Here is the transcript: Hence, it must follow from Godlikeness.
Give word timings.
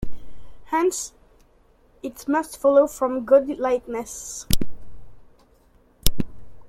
Hence, 0.71 1.13
it 2.01 2.27
must 2.27 2.57
follow 2.57 2.87
from 2.87 3.23
Godlikeness. 3.23 4.47